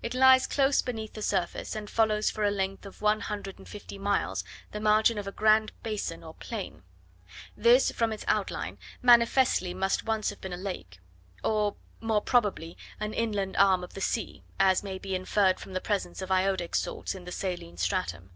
It 0.00 0.14
lies 0.14 0.46
close 0.46 0.80
beneath 0.80 1.14
the 1.14 1.22
surface, 1.22 1.74
and 1.74 1.90
follows 1.90 2.30
for 2.30 2.44
a 2.44 2.52
length 2.52 2.86
of 2.86 3.02
one 3.02 3.18
hundred 3.20 3.58
and 3.58 3.68
fifty 3.68 3.98
miles 3.98 4.44
the 4.70 4.78
margin 4.78 5.18
of 5.18 5.26
a 5.26 5.32
grand 5.32 5.72
basin 5.82 6.22
or 6.22 6.34
plain; 6.34 6.84
this, 7.56 7.90
from 7.90 8.12
its 8.12 8.24
outline, 8.28 8.78
manifestly 9.02 9.74
must 9.74 10.04
once 10.06 10.30
have 10.30 10.40
been 10.40 10.52
a 10.52 10.56
lake, 10.56 11.00
or 11.42 11.74
more 12.00 12.22
probably 12.22 12.78
an 13.00 13.12
inland 13.12 13.56
arm 13.56 13.82
of 13.82 13.94
the 13.94 14.00
sea, 14.00 14.44
as 14.60 14.84
may 14.84 15.00
be 15.00 15.16
inferred 15.16 15.58
from 15.58 15.72
the 15.72 15.80
presence 15.80 16.22
of 16.22 16.30
iodic 16.30 16.76
salts 16.76 17.16
in 17.16 17.24
the 17.24 17.32
saline 17.32 17.76
stratum. 17.76 18.30